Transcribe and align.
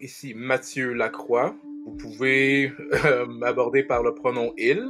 Ici 0.00 0.34
Mathieu 0.34 0.92
Lacroix. 0.92 1.56
Vous 1.84 1.96
pouvez 1.96 2.72
euh, 3.04 3.26
m'aborder 3.26 3.82
par 3.82 4.02
le 4.02 4.14
pronom 4.14 4.52
il. 4.56 4.84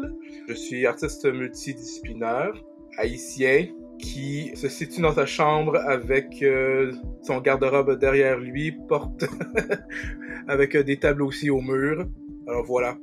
Je 0.48 0.54
suis 0.54 0.86
artiste 0.86 1.24
multidisciplinaire, 1.24 2.52
haïtien, 2.98 3.68
qui 3.98 4.50
se 4.54 4.68
situe 4.68 5.00
dans 5.00 5.14
sa 5.14 5.26
chambre 5.26 5.76
avec 5.76 6.42
euh, 6.42 6.92
son 7.22 7.40
garde-robe 7.40 7.98
derrière 7.98 8.38
lui, 8.38 8.72
porte 8.88 9.24
avec 10.48 10.74
euh, 10.76 10.82
des 10.82 10.98
tableaux 10.98 11.28
aussi 11.28 11.50
au 11.50 11.60
mur. 11.60 12.06
Alors 12.46 12.64
voilà. 12.64 12.98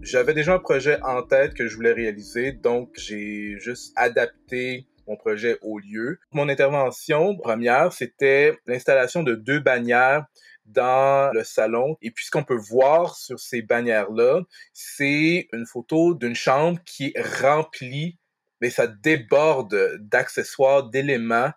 J'avais 0.00 0.34
déjà 0.34 0.54
un 0.54 0.58
projet 0.58 0.98
en 1.02 1.22
tête 1.22 1.54
que 1.54 1.68
je 1.68 1.76
voulais 1.76 1.92
réaliser, 1.92 2.52
donc 2.52 2.90
j'ai 2.94 3.56
juste 3.58 3.92
adapté 3.96 4.86
mon 5.06 5.16
projet 5.16 5.58
au 5.62 5.78
lieu. 5.78 6.18
Mon 6.32 6.48
intervention 6.48 7.36
première, 7.36 7.92
c'était 7.92 8.58
l'installation 8.66 9.22
de 9.22 9.34
deux 9.34 9.60
bannières 9.60 10.26
dans 10.66 11.30
le 11.32 11.44
salon. 11.44 11.96
Et 12.02 12.10
puis, 12.10 12.24
ce 12.26 12.30
qu'on 12.30 12.44
peut 12.44 12.54
voir 12.54 13.16
sur 13.16 13.38
ces 13.38 13.62
bannières-là, 13.62 14.42
c'est 14.72 15.48
une 15.52 15.66
photo 15.66 16.14
d'une 16.14 16.34
chambre 16.34 16.78
qui 16.84 17.12
est 17.14 17.40
remplie, 17.40 18.18
mais 18.60 18.70
ça 18.70 18.86
déborde 18.86 19.98
d'accessoires, 20.00 20.88
d'éléments. 20.88 21.50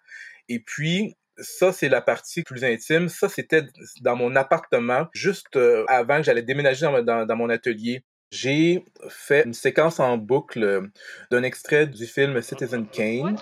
Et 0.49 0.59
puis, 0.59 1.15
ça, 1.37 1.71
c'est 1.71 1.89
la 1.89 2.01
partie 2.01 2.43
plus 2.43 2.63
intime. 2.63 3.09
Ça, 3.09 3.29
c'était 3.29 3.63
dans 4.01 4.15
mon 4.15 4.35
appartement, 4.35 5.07
juste 5.13 5.55
euh, 5.55 5.85
avant 5.87 6.17
que 6.17 6.23
j'allais 6.23 6.43
déménager 6.43 6.85
dans, 6.85 7.35
mon 7.35 7.49
atelier. 7.49 8.03
J'ai 8.31 8.83
fait 9.09 9.45
une 9.45 9.53
séquence 9.53 9.99
en 9.99 10.17
boucle 10.17 10.89
d'un 11.31 11.43
extrait 11.43 11.87
du 11.87 12.05
film 12.05 12.41
Citizen 12.41 12.87
Kane. 12.87 13.37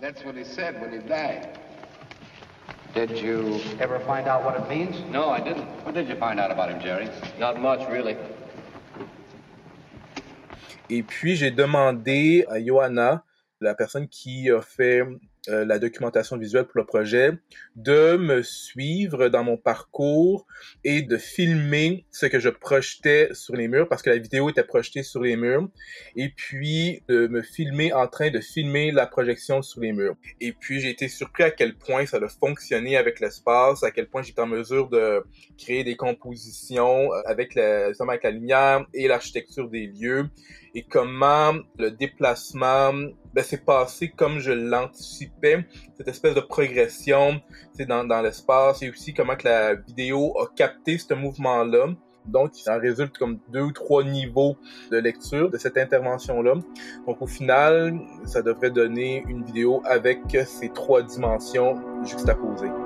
That's 0.00 0.24
what 0.24 0.36
he 0.36 0.44
said 0.44 0.80
when 0.80 0.92
he 0.92 0.98
died. 0.98 1.58
Did 2.94 3.18
you 3.18 3.60
ever 3.80 3.98
find 4.00 4.28
out 4.28 4.44
what 4.44 4.56
it 4.56 4.68
means? 4.68 4.96
No, 5.10 5.30
I 5.30 5.40
didn't. 5.40 5.66
What 5.84 5.94
did 5.94 6.08
you 6.08 6.16
find 6.16 6.38
out 6.38 6.50
about 6.50 6.70
him, 6.70 6.80
Jerry? 6.80 7.08
Not 7.38 7.60
much, 7.60 7.80
really. 7.90 8.16
Et 10.88 11.02
puis, 11.02 11.36
j'ai 11.36 11.50
demandé 11.50 12.44
à 12.48 12.58
Johanna, 12.64 13.24
la 13.60 13.74
personne 13.74 14.08
qui 14.08 14.50
a 14.50 14.60
fait 14.60 15.02
euh, 15.48 15.64
la 15.64 15.78
documentation 15.78 16.36
visuelle 16.36 16.64
pour 16.64 16.78
le 16.78 16.86
projet, 16.86 17.32
de 17.76 18.16
me 18.16 18.42
suivre 18.42 19.28
dans 19.28 19.44
mon 19.44 19.56
parcours 19.56 20.46
et 20.84 21.02
de 21.02 21.16
filmer 21.16 22.06
ce 22.10 22.26
que 22.26 22.40
je 22.40 22.48
projetais 22.48 23.28
sur 23.32 23.54
les 23.54 23.68
murs 23.68 23.88
parce 23.88 24.02
que 24.02 24.10
la 24.10 24.18
vidéo 24.18 24.48
était 24.50 24.64
projetée 24.64 25.02
sur 25.02 25.22
les 25.22 25.36
murs 25.36 25.68
et 26.16 26.30
puis 26.30 27.02
de 27.08 27.26
me 27.28 27.42
filmer 27.42 27.92
en 27.92 28.06
train 28.06 28.30
de 28.30 28.40
filmer 28.40 28.90
la 28.90 29.06
projection 29.06 29.62
sur 29.62 29.80
les 29.80 29.92
murs. 29.92 30.16
Et 30.40 30.52
puis 30.52 30.80
j'ai 30.80 30.90
été 30.90 31.08
surpris 31.08 31.44
à 31.44 31.50
quel 31.50 31.76
point 31.76 32.06
ça 32.06 32.18
a 32.18 32.28
fonctionné 32.28 32.96
avec 32.96 33.20
l'espace, 33.20 33.82
à 33.82 33.90
quel 33.90 34.08
point 34.08 34.22
j'étais 34.22 34.40
en 34.40 34.46
mesure 34.46 34.88
de 34.88 35.24
créer 35.58 35.84
des 35.84 35.96
compositions 35.96 37.10
avec 37.24 37.54
la, 37.54 37.90
avec 37.98 38.22
la 38.22 38.30
lumière 38.30 38.86
et 38.94 39.08
l'architecture 39.08 39.68
des 39.68 39.86
lieux 39.86 40.28
et 40.76 40.82
comment 40.82 41.54
le 41.78 41.90
déplacement 41.90 42.92
ben, 43.32 43.42
s'est 43.42 43.64
passé 43.64 44.10
comme 44.14 44.40
je 44.40 44.52
l'anticipais, 44.52 45.35
cette 45.96 46.08
espèce 46.08 46.34
de 46.34 46.40
progression 46.40 47.40
dans, 47.88 48.04
dans 48.04 48.22
l'espace 48.22 48.82
et 48.82 48.90
aussi 48.90 49.14
comment 49.14 49.36
que 49.36 49.48
la 49.48 49.74
vidéo 49.74 50.34
a 50.40 50.46
capté 50.54 50.98
ce 50.98 51.14
mouvement-là. 51.14 51.88
Donc, 52.26 52.60
il 52.60 52.70
en 52.70 52.80
résulte 52.80 53.16
comme 53.16 53.38
deux 53.52 53.62
ou 53.62 53.72
trois 53.72 54.02
niveaux 54.02 54.56
de 54.90 54.98
lecture 54.98 55.48
de 55.48 55.58
cette 55.58 55.78
intervention-là. 55.78 56.54
Donc, 57.06 57.22
au 57.22 57.26
final, 57.26 57.96
ça 58.24 58.42
devrait 58.42 58.70
donner 58.70 59.24
une 59.28 59.44
vidéo 59.44 59.80
avec 59.84 60.20
ces 60.44 60.70
trois 60.70 61.02
dimensions 61.02 61.76
juxtaposées. 62.04 62.85